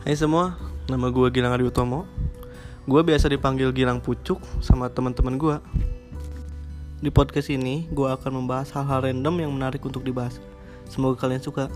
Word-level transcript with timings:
Hai 0.00 0.16
semua, 0.16 0.56
nama 0.88 1.12
gue 1.12 1.28
Gilang 1.28 1.52
Adi 1.52 1.68
Utomo. 1.68 2.08
Gue 2.88 3.04
biasa 3.04 3.28
dipanggil 3.28 3.68
Gilang 3.68 4.00
Pucuk 4.00 4.40
sama 4.64 4.88
teman-teman 4.88 5.36
gue 5.36 5.56
Di 7.04 7.12
podcast 7.12 7.52
ini, 7.52 7.84
gue 7.92 8.08
akan 8.08 8.40
membahas 8.40 8.72
hal-hal 8.72 9.04
random 9.04 9.44
yang 9.44 9.52
menarik 9.52 9.84
untuk 9.84 10.00
dibahas. 10.00 10.40
Semoga 10.88 11.20
kalian 11.20 11.44
suka. 11.44 11.68